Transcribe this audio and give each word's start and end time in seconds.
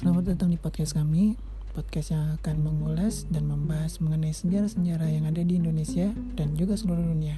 Selamat 0.00 0.32
datang 0.32 0.48
di 0.48 0.56
podcast 0.56 0.96
kami, 0.96 1.36
podcast 1.76 2.16
yang 2.16 2.32
akan 2.40 2.64
mengulas 2.64 3.28
dan 3.28 3.44
membahas 3.44 4.00
mengenai 4.00 4.32
sejarah-sejarah 4.32 5.12
yang 5.12 5.28
ada 5.28 5.44
di 5.44 5.60
Indonesia 5.60 6.08
dan 6.40 6.56
juga 6.56 6.72
seluruh 6.72 7.04
dunia. 7.04 7.36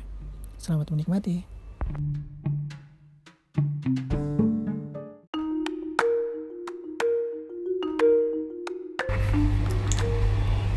Selamat 0.63 0.95
menikmati. 0.95 1.43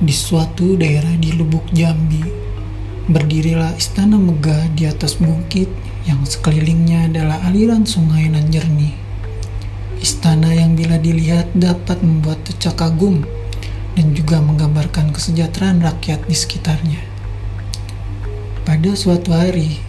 Di 0.01 0.15
suatu 0.17 0.73
daerah 0.81 1.13
di 1.21 1.37
Lubuk 1.37 1.69
Jambi, 1.69 2.25
berdirilah 3.13 3.77
istana 3.77 4.17
megah 4.17 4.73
di 4.73 4.89
atas 4.89 5.21
bukit 5.21 5.69
yang 6.09 6.25
sekelilingnya 6.25 7.13
adalah 7.13 7.45
aliran 7.45 7.85
sungai 7.85 8.25
nan 8.33 8.49
jernih. 8.49 9.04
Istana 10.05 10.53
yang 10.53 10.77
bila 10.77 11.01
dilihat 11.01 11.57
dapat 11.57 11.97
membuat 12.05 12.37
decak 12.45 12.77
kagum 12.77 13.25
dan 13.97 14.13
juga 14.13 14.37
menggambarkan 14.37 15.09
kesejahteraan 15.09 15.81
rakyat 15.81 16.29
di 16.29 16.37
sekitarnya. 16.37 17.01
Pada 18.61 18.93
suatu 18.93 19.33
hari, 19.33 19.81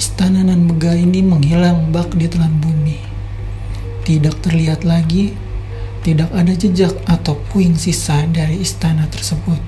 istana 0.00 0.40
nan 0.40 0.64
megah 0.64 0.96
ini 0.96 1.20
menghilang 1.20 1.92
bak 1.92 2.16
di 2.16 2.32
telan 2.32 2.64
bumi. 2.64 2.96
Tidak 4.08 4.40
terlihat 4.40 4.88
lagi, 4.88 5.36
tidak 6.00 6.32
ada 6.32 6.56
jejak 6.56 6.96
atau 7.04 7.36
puing 7.52 7.76
sisa 7.76 8.24
dari 8.32 8.56
istana 8.64 9.04
tersebut. 9.12 9.60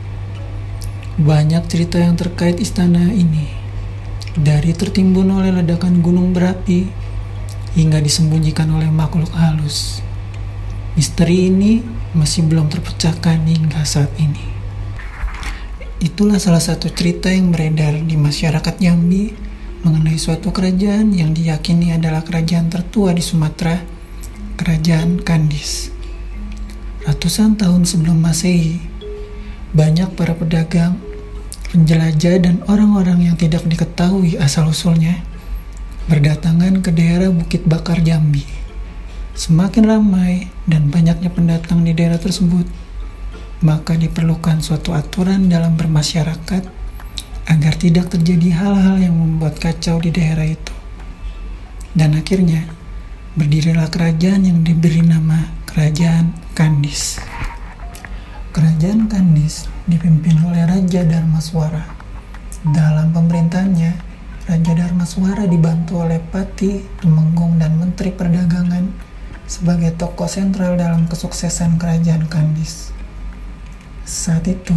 Banyak 1.20 1.68
cerita 1.68 2.00
yang 2.00 2.16
terkait 2.16 2.56
istana 2.56 3.12
ini, 3.12 3.52
dari 4.32 4.72
tertimbun 4.72 5.28
oleh 5.28 5.52
ledakan 5.60 6.00
gunung 6.00 6.32
berapi 6.32 7.03
hingga 7.74 7.98
disembunyikan 7.98 8.70
oleh 8.70 8.88
makhluk 8.88 9.34
halus. 9.34 9.98
Misteri 10.94 11.50
ini 11.50 11.82
masih 12.14 12.46
belum 12.46 12.70
terpecahkan 12.70 13.42
hingga 13.42 13.82
saat 13.82 14.14
ini. 14.22 14.54
Itulah 15.98 16.38
salah 16.38 16.62
satu 16.62 16.86
cerita 16.94 17.26
yang 17.26 17.50
beredar 17.50 17.98
di 17.98 18.14
masyarakat 18.14 18.78
Jambi 18.78 19.34
mengenai 19.82 20.14
suatu 20.14 20.54
kerajaan 20.54 21.10
yang 21.10 21.34
diyakini 21.34 21.92
adalah 21.92 22.22
kerajaan 22.22 22.70
tertua 22.70 23.10
di 23.10 23.20
Sumatera, 23.20 23.82
Kerajaan 24.54 25.18
Kandis. 25.26 25.90
Ratusan 27.04 27.58
tahun 27.58 27.84
sebelum 27.84 28.16
Masehi, 28.16 28.78
banyak 29.74 30.14
para 30.14 30.32
pedagang, 30.38 30.96
penjelajah, 31.74 32.38
dan 32.38 32.62
orang-orang 32.70 33.28
yang 33.28 33.36
tidak 33.36 33.66
diketahui 33.66 34.38
asal-usulnya 34.38 35.33
berdatangan 36.04 36.84
ke 36.84 36.92
daerah 36.92 37.32
Bukit 37.32 37.64
Bakar 37.64 38.04
Jambi. 38.04 38.44
Semakin 39.34 39.88
ramai 39.88 40.52
dan 40.68 40.92
banyaknya 40.92 41.32
pendatang 41.32 41.82
di 41.82 41.96
daerah 41.96 42.20
tersebut, 42.20 42.68
maka 43.64 43.96
diperlukan 43.96 44.60
suatu 44.60 44.92
aturan 44.92 45.48
dalam 45.48 45.74
bermasyarakat 45.74 46.62
agar 47.48 47.74
tidak 47.80 48.12
terjadi 48.12 48.52
hal-hal 48.52 48.96
yang 49.00 49.16
membuat 49.16 49.56
kacau 49.56 49.98
di 49.98 50.12
daerah 50.12 50.44
itu. 50.44 50.74
Dan 51.96 52.14
akhirnya, 52.14 52.68
berdirilah 53.34 53.88
kerajaan 53.88 54.46
yang 54.46 54.60
diberi 54.62 55.02
nama 55.02 55.50
Kerajaan 55.66 56.36
Kandis. 56.54 57.18
Kerajaan 58.54 59.10
Kandis 59.10 59.66
dipimpin 59.90 60.38
oleh 60.46 60.62
Raja 60.68 61.02
Darmaswara. 61.02 61.82
Dalam 62.62 63.10
pemerintahannya, 63.10 64.13
Raja 64.44 64.76
Darmaswara 64.76 65.48
dibantu 65.48 66.04
oleh 66.04 66.20
Pati, 66.20 66.84
Tumenggung, 67.00 67.56
dan 67.56 67.80
Menteri 67.80 68.12
Perdagangan 68.12 68.92
sebagai 69.48 69.96
tokoh 69.96 70.28
sentral 70.28 70.76
dalam 70.76 71.08
kesuksesan 71.08 71.80
Kerajaan 71.80 72.28
Kandis. 72.28 72.92
Saat 74.04 74.44
itu, 74.44 74.76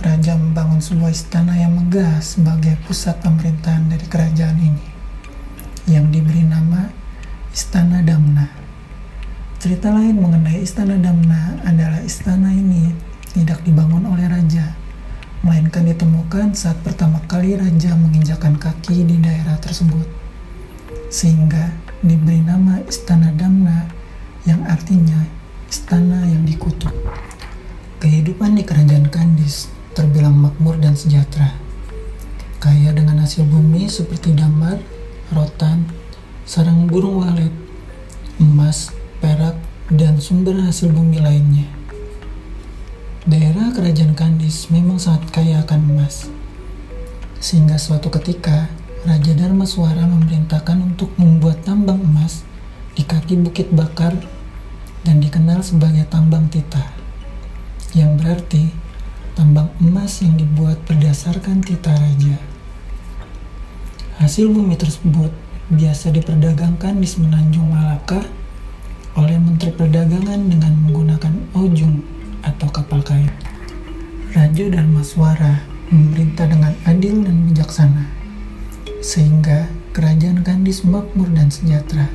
Raja 0.00 0.40
membangun 0.40 0.80
sebuah 0.80 1.12
istana 1.12 1.52
yang 1.52 1.76
megah 1.76 2.24
sebagai 2.24 2.80
pusat 2.88 3.20
pemerintahan 3.20 3.92
dari 3.92 4.08
kerajaan 4.08 4.56
ini, 4.56 4.86
yang 5.84 6.08
diberi 6.08 6.40
nama 6.40 6.88
Istana 7.52 8.00
Damna. 8.00 8.48
Cerita 9.60 9.92
lain 9.92 10.16
mengenai 10.16 10.64
Istana 10.64 10.96
Damna 10.96 11.60
adalah 11.68 12.00
istana 12.00 12.56
ini 12.56 12.88
tidak 13.36 13.60
dibangun 13.68 14.08
oleh 14.08 14.32
raja, 14.32 14.72
melainkan 15.44 15.84
ditemukan 15.84 16.56
saat 16.56 16.80
pertama 16.80 17.20
kali 17.28 17.54
raja 17.60 17.92
menginjakan 17.92 18.56
kaki 18.56 19.04
di 19.04 19.20
daerah 19.20 19.60
tersebut. 19.60 20.08
Sehingga 21.12 21.70
diberi 22.00 22.40
nama 22.40 22.80
Istana 22.88 23.30
Damna 23.36 23.92
yang 24.48 24.64
artinya 24.64 25.44
istana 25.68 26.24
yang 26.28 26.46
dikutuk. 26.48 26.92
Kehidupan 28.00 28.56
di 28.56 28.62
kerajaan 28.62 29.08
Kandis 29.08 29.68
terbilang 29.96 30.36
makmur 30.36 30.76
dan 30.78 30.94
sejahtera. 30.94 31.56
Kaya 32.60 32.96
dengan 32.96 33.20
hasil 33.20 33.44
bumi 33.44 33.90
seperti 33.90 34.32
damar, 34.32 34.80
rotan, 35.34 35.84
sarang 36.48 36.88
burung 36.88 37.20
walet, 37.20 37.52
emas, 38.40 38.94
perak, 39.20 39.58
dan 39.92 40.16
sumber 40.22 40.56
hasil 40.64 40.94
bumi 40.94 41.20
lainnya. 41.20 41.68
Daerah 43.24 43.72
kerajaan 43.72 44.12
Kandis 44.12 44.68
memang 44.68 45.00
sangat 45.00 45.32
kaya 45.32 45.64
akan 45.64 45.96
emas. 45.96 46.28
Sehingga 47.40 47.80
suatu 47.80 48.12
ketika, 48.12 48.68
Raja 49.08 49.32
Darmaswara 49.32 50.04
memerintahkan 50.04 50.92
untuk 50.92 51.08
membuat 51.16 51.64
tambang 51.64 52.04
emas 52.04 52.44
di 52.92 53.00
kaki 53.00 53.40
Bukit 53.40 53.72
Bakar 53.72 54.12
dan 55.08 55.24
dikenal 55.24 55.64
sebagai 55.64 56.04
tambang 56.12 56.52
titah. 56.52 56.84
Yang 57.96 58.12
berarti 58.20 58.62
tambang 59.32 59.72
emas 59.80 60.20
yang 60.20 60.36
dibuat 60.36 60.84
berdasarkan 60.84 61.64
titah 61.64 61.96
raja. 61.96 62.36
Hasil 64.20 64.52
bumi 64.52 64.76
tersebut 64.76 65.32
biasa 65.72 66.12
diperdagangkan 66.12 67.00
di 67.00 67.08
Semenanjung 67.08 67.72
Malaka 67.72 68.20
oleh 69.16 69.40
Menteri 69.40 69.72
Perdagangan 69.72 70.44
dengan 70.44 70.76
menggunakan 70.76 71.32
ojung 71.56 72.04
atau 72.44 72.68
kapal 72.68 73.00
kayu. 73.00 73.32
Raja 74.36 74.66
dan 74.68 74.92
Maswara 74.92 75.64
memerintah 75.88 76.46
dengan 76.46 76.76
adil 76.84 77.24
dan 77.24 77.48
bijaksana, 77.48 78.04
sehingga 79.00 79.70
kerajaan 79.96 80.44
Kandis 80.44 80.84
makmur 80.84 81.30
dan 81.32 81.48
sejahtera. 81.48 82.10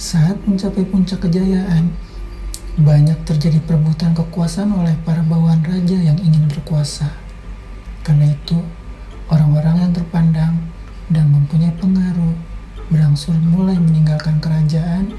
Saat 0.00 0.40
mencapai 0.48 0.84
puncak 0.88 1.24
kejayaan, 1.28 1.92
banyak 2.80 3.18
terjadi 3.28 3.60
perebutan 3.64 4.16
kekuasaan 4.16 4.72
oleh 4.72 4.96
para 5.04 5.20
bawahan 5.20 5.60
raja 5.62 5.98
yang 6.00 6.16
ingin 6.16 6.48
berkuasa. 6.48 7.12
Karena 8.00 8.32
itu, 8.32 8.56
orang-orang 9.28 9.88
yang 9.88 9.92
terpandang 9.92 10.54
dan 11.12 11.28
mempunyai 11.28 11.76
pengaruh 11.76 12.34
berangsur 12.90 13.36
mulai 13.38 13.78
meninggalkan 13.78 14.42
kerajaan 14.42 15.14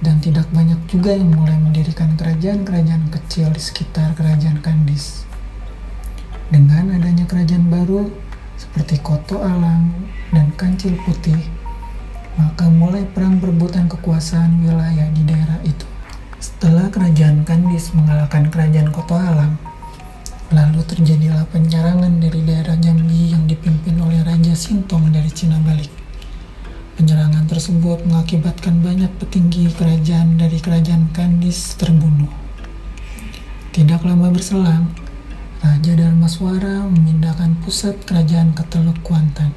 dan 0.00 0.16
tidak 0.24 0.48
banyak 0.52 0.80
juga 0.88 1.12
yang 1.12 1.28
mulai 1.28 1.56
mendirikan 1.60 2.16
kerajaan-kerajaan 2.16 3.12
kecil 3.12 3.52
di 3.52 3.60
sekitar 3.60 4.16
kerajaan 4.16 4.64
Kandis. 4.64 5.28
Dengan 6.48 6.96
adanya 6.96 7.28
kerajaan 7.28 7.68
baru 7.68 8.08
seperti 8.56 8.98
Koto 9.04 9.44
Alang 9.44 9.92
dan 10.32 10.50
Kancil 10.56 10.96
Putih, 11.04 11.38
maka 12.40 12.66
mulai 12.72 13.04
perang 13.04 13.38
perebutan 13.38 13.86
kekuasaan 13.86 14.64
wilayah 14.64 15.08
di 15.12 15.22
daerah 15.28 15.60
itu. 15.68 15.86
Setelah 16.40 16.88
kerajaan 16.88 17.44
Kandis 17.44 17.92
mengalahkan 17.92 18.48
kerajaan 18.48 18.88
Koto 18.88 19.20
Alang, 19.20 19.60
lalu 20.50 20.80
terjadilah 20.88 21.44
penyerangan 21.52 22.18
dari 22.18 22.40
daerah 22.42 22.74
Jambi 22.80 23.36
yang 23.36 23.44
dipimpin 23.44 24.00
oleh 24.00 24.24
Raja 24.24 24.56
Sintong 24.56 25.12
dari 25.12 25.28
Cina 25.28 25.60
Balik. 25.60 25.89
Tersebut 27.60 28.08
mengakibatkan 28.08 28.80
banyak 28.80 29.12
petinggi 29.20 29.68
kerajaan 29.76 30.40
dari 30.40 30.56
kerajaan 30.56 31.12
Kandis 31.12 31.76
terbunuh. 31.76 32.32
Tidak 33.68 34.00
lama 34.00 34.32
berselang, 34.32 34.88
Raja 35.60 35.92
Darmaswara 35.92 36.88
memindahkan 36.88 37.60
pusat 37.60 38.00
kerajaan 38.08 38.56
ke 38.56 38.64
Teluk 38.72 38.96
Kuantan. 39.04 39.52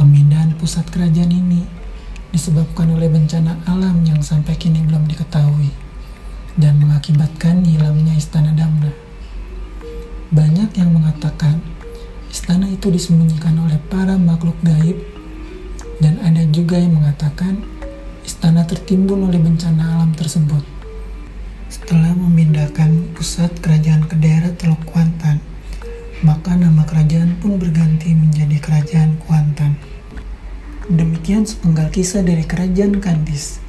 Pemindahan 0.00 0.56
pusat 0.56 0.88
kerajaan 0.88 1.28
ini 1.28 1.68
disebabkan 2.32 2.88
oleh 2.96 3.12
bencana 3.12 3.60
alam 3.68 4.00
yang 4.08 4.24
sampai 4.24 4.56
kini 4.56 4.80
belum 4.80 5.04
diketahui 5.04 5.68
dan 6.56 6.80
mengakibatkan 6.80 7.60
hilangnya 7.60 8.16
istana 8.16 8.56
Damna. 8.56 8.88
Banyak 10.32 10.80
yang 10.80 10.96
mengatakan 10.96 11.60
istana 12.32 12.72
itu 12.72 12.88
disembunyikan 12.88 13.68
oleh 13.68 13.76
para 13.92 14.16
makhluk 14.16 14.56
gaib 14.64 15.19
dan 16.00 16.16
ada 16.24 16.42
juga 16.48 16.80
yang 16.80 16.96
mengatakan 16.96 17.60
istana 18.24 18.64
tertimbun 18.64 19.28
oleh 19.28 19.38
bencana 19.40 20.00
alam 20.00 20.16
tersebut. 20.16 20.64
Setelah 21.70 22.16
memindahkan 22.18 23.14
pusat 23.14 23.52
kerajaan 23.62 24.08
ke 24.10 24.18
daerah 24.18 24.50
Teluk 24.58 24.82
Kuantan, 24.88 25.38
maka 26.26 26.56
nama 26.56 26.82
kerajaan 26.82 27.38
pun 27.38 27.56
berganti 27.56 28.12
menjadi 28.12 28.58
Kerajaan 28.58 29.22
Kuantan. 29.22 29.78
Demikian 30.90 31.46
sepenggal 31.46 31.88
kisah 31.94 32.26
dari 32.26 32.42
Kerajaan 32.42 32.98
Kandis. 32.98 33.62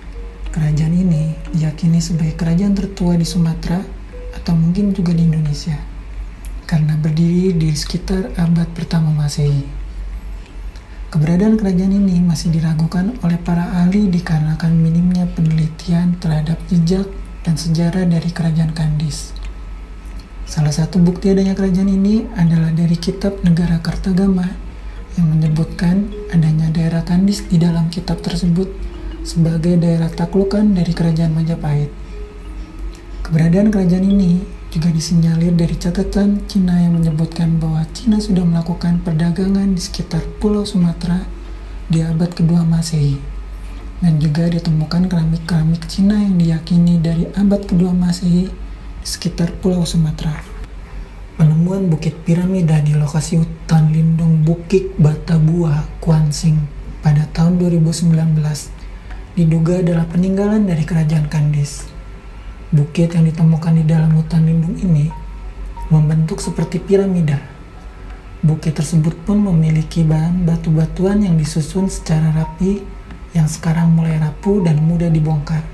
Kerajaan 0.50 0.98
ini 0.98 1.32
diyakini 1.54 2.02
sebagai 2.02 2.36
kerajaan 2.36 2.76
tertua 2.76 3.16
di 3.16 3.24
Sumatera 3.24 3.80
atau 4.36 4.58
mungkin 4.58 4.92
juga 4.92 5.16
di 5.16 5.30
Indonesia 5.30 5.78
karena 6.72 6.96
berdiri 6.96 7.52
di 7.52 7.76
sekitar 7.76 8.32
abad 8.40 8.68
pertama 8.72 9.12
Masehi. 9.12 9.81
Keberadaan 11.12 11.60
kerajaan 11.60 11.92
ini 11.92 12.24
masih 12.24 12.56
diragukan 12.56 13.20
oleh 13.20 13.36
para 13.36 13.68
ahli 13.84 14.08
dikarenakan 14.08 14.72
minimnya 14.72 15.28
penelitian 15.36 16.16
terhadap 16.24 16.56
jejak 16.72 17.04
dan 17.44 17.60
sejarah 17.60 18.08
dari 18.08 18.32
kerajaan 18.32 18.72
Kandis. 18.72 19.36
Salah 20.48 20.72
satu 20.72 21.04
bukti 21.04 21.36
adanya 21.36 21.52
kerajaan 21.52 21.92
ini 21.92 22.24
adalah 22.40 22.72
dari 22.72 22.96
kitab 22.96 23.44
Negara 23.44 23.84
Kartagama 23.84 24.56
yang 25.20 25.28
menyebutkan 25.36 26.16
adanya 26.32 26.72
daerah 26.72 27.04
Kandis 27.04 27.44
di 27.44 27.60
dalam 27.60 27.92
kitab 27.92 28.24
tersebut 28.24 28.72
sebagai 29.28 29.76
daerah 29.84 30.08
taklukan 30.08 30.64
dari 30.64 30.96
kerajaan 30.96 31.36
Majapahit. 31.36 31.92
Keberadaan 33.28 33.68
kerajaan 33.68 34.08
ini 34.08 34.61
juga 34.72 34.88
disinyalir 34.88 35.52
dari 35.52 35.76
catatan 35.76 36.48
Cina 36.48 36.80
yang 36.80 36.96
menyebutkan 36.96 37.60
bahwa 37.60 37.84
Cina 37.92 38.24
sudah 38.24 38.48
melakukan 38.48 39.04
perdagangan 39.04 39.76
di 39.76 39.82
sekitar 39.84 40.24
Pulau 40.40 40.64
Sumatera 40.64 41.28
di 41.92 42.00
abad 42.00 42.32
kedua 42.32 42.64
Masehi. 42.64 43.20
Dan 44.00 44.18
juga 44.18 44.48
ditemukan 44.48 45.12
keramik-keramik 45.12 45.92
Cina 45.92 46.16
yang 46.24 46.40
diyakini 46.40 47.04
dari 47.04 47.28
abad 47.36 47.68
kedua 47.68 47.92
Masehi 47.92 48.48
di 48.48 49.08
sekitar 49.08 49.52
Pulau 49.60 49.84
Sumatera. 49.84 50.40
Penemuan 51.36 51.92
Bukit 51.92 52.16
Piramida 52.24 52.80
di 52.80 52.96
lokasi 52.96 53.44
hutan 53.44 53.92
lindung 53.92 54.48
Bukit 54.48 54.96
Batabuah, 54.96 56.00
Kuansing 56.00 56.56
pada 57.04 57.28
tahun 57.36 57.60
2019 57.60 58.08
diduga 59.36 59.84
adalah 59.84 60.08
peninggalan 60.08 60.64
dari 60.64 60.88
kerajaan 60.88 61.28
Kandis. 61.28 61.91
Bukit 62.72 63.12
yang 63.12 63.28
ditemukan 63.28 63.84
di 63.84 63.84
dalam 63.84 64.16
hutan 64.16 64.48
lindung 64.48 64.80
ini 64.80 65.12
membentuk 65.92 66.40
seperti 66.40 66.80
piramida. 66.80 67.36
Bukit 68.40 68.80
tersebut 68.80 69.12
pun 69.28 69.44
memiliki 69.44 70.08
bahan 70.08 70.48
batu-batuan 70.48 71.20
yang 71.20 71.36
disusun 71.36 71.92
secara 71.92 72.32
rapi 72.32 72.80
yang 73.36 73.52
sekarang 73.52 73.92
mulai 73.92 74.16
rapuh 74.24 74.64
dan 74.64 74.80
mudah 74.80 75.12
dibongkar. 75.12 75.68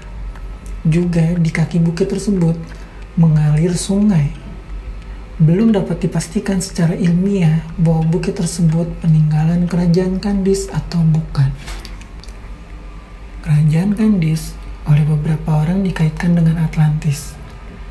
Juga 0.81 1.37
di 1.37 1.53
kaki 1.53 1.77
bukit 1.77 2.09
tersebut 2.09 2.57
mengalir 3.13 3.77
sungai. 3.77 4.33
Belum 5.37 5.69
dapat 5.69 6.01
dipastikan 6.01 6.65
secara 6.65 6.97
ilmiah 6.97 7.61
bahwa 7.77 8.09
bukit 8.09 8.41
tersebut 8.41 8.89
peninggalan 9.05 9.69
kerajaan 9.69 10.17
Kandis 10.17 10.65
atau 10.73 11.05
bukan. 11.05 11.53
Kerajaan 13.45 13.93
Kandis 13.93 14.57
oleh 14.87 15.03
beberapa 15.03 15.67
orang 15.67 15.83
dikaitkan 15.83 16.39
dengan 16.39 16.63
Atlantis, 16.63 17.35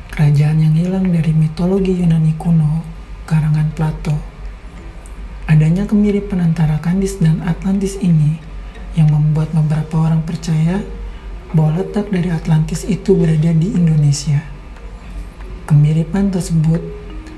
kerajaan 0.09 0.57
yang 0.57 0.73
hilang 0.73 1.05
dari 1.13 1.29
mitologi 1.29 1.93
Yunani 1.93 2.33
kuno, 2.41 2.81
karangan 3.29 3.69
Plato. 3.77 4.17
Adanya 5.45 5.85
kemiripan 5.85 6.41
antara 6.41 6.81
Kandis 6.81 7.21
dan 7.21 7.45
Atlantis 7.45 7.95
ini 8.01 8.41
yang 8.97 9.13
membuat 9.13 9.53
beberapa 9.53 10.09
orang 10.09 10.25
percaya 10.25 10.81
bahwa 11.53 11.79
letak 11.79 12.09
dari 12.09 12.33
Atlantis 12.33 12.83
itu 12.83 13.13
berada 13.13 13.53
di 13.53 13.77
Indonesia. 13.77 14.41
Kemiripan 15.69 16.33
tersebut 16.33 16.81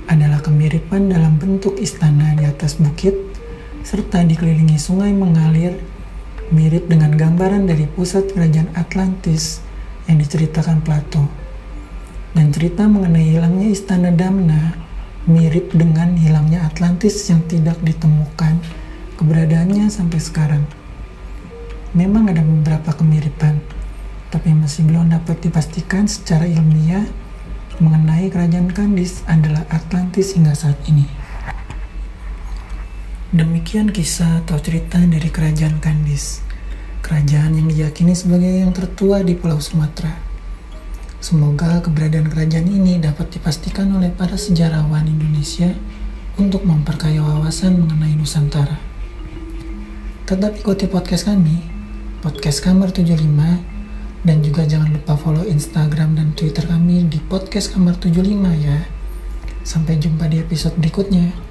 adalah 0.09 0.41
kemiripan 0.41 1.11
dalam 1.11 1.37
bentuk 1.37 1.77
istana 1.77 2.33
di 2.33 2.47
atas 2.47 2.79
bukit 2.79 3.13
serta 3.85 4.25
dikelilingi 4.25 4.79
sungai 4.81 5.13
mengalir 5.13 5.77
mirip 6.49 6.89
dengan 6.89 7.13
gambaran 7.13 7.69
dari 7.69 7.85
pusat 7.85 8.33
kerajaan 8.33 8.73
Atlantis 8.73 9.61
yang 10.09 10.17
diceritakan 10.17 10.81
Plato. 10.81 11.25
Dan 12.33 12.53
cerita 12.53 12.85
mengenai 12.85 13.25
hilangnya 13.25 13.69
istana 13.69 14.13
Damna 14.13 14.77
mirip 15.29 15.73
dengan 15.73 16.17
hilangnya 16.17 16.65
Atlantis 16.65 17.25
yang 17.29 17.45
tidak 17.45 17.77
ditemukan 17.85 18.57
keberadaannya 19.17 19.89
sampai 19.91 20.17
sekarang. 20.17 20.63
Memang 21.93 22.29
ada 22.29 22.45
beberapa 22.45 22.93
kemiripan, 22.93 23.57
tapi 24.29 24.53
masih 24.53 24.85
belum 24.85 25.09
dapat 25.09 25.41
dipastikan 25.41 26.05
secara 26.05 26.45
ilmiah 26.45 27.05
mengenai 27.81 28.29
kerajaan 28.29 28.69
Kandis 28.69 29.25
adalah 29.25 29.65
Atlantis 29.73 30.37
hingga 30.37 30.53
saat 30.53 30.77
ini. 30.85 31.18
Demikian 33.29 33.93
kisah 33.93 34.41
atau 34.41 34.57
cerita 34.57 34.97
dari 34.97 35.29
kerajaan 35.29 35.77
Kandis, 35.77 36.41
kerajaan 37.05 37.61
yang 37.61 37.69
diyakini 37.69 38.17
sebagai 38.17 38.49
yang 38.49 38.73
tertua 38.73 39.21
di 39.21 39.37
Pulau 39.37 39.61
Sumatera. 39.61 40.17
Semoga 41.21 41.77
keberadaan 41.77 42.25
kerajaan 42.25 42.65
ini 42.65 42.97
dapat 42.97 43.29
dipastikan 43.29 43.93
oleh 43.93 44.09
para 44.09 44.33
sejarawan 44.33 45.05
Indonesia 45.05 45.69
untuk 46.41 46.65
memperkaya 46.65 47.21
wawasan 47.21 47.77
mengenai 47.77 48.17
Nusantara. 48.17 48.81
Tetap 50.25 50.57
ikuti 50.57 50.89
podcast 50.89 51.29
kami, 51.29 51.61
podcast 52.25 52.65
Kamar 52.65 52.89
75, 52.89 54.25
dan 54.25 54.41
juga 54.41 54.65
jangan 54.65 54.89
lupa 54.89 55.13
follow 55.13 55.45
Instagram 55.45 56.17
dan 56.17 56.33
Twitter 56.33 56.65
kami 56.65 57.05
di 57.05 57.21
podcast 57.21 57.77
Kamar 57.77 57.93
75 57.93 58.25
ya. 58.57 58.89
Sampai 59.61 60.01
jumpa 60.01 60.25
di 60.25 60.41
episode 60.41 60.73
berikutnya. 60.81 61.48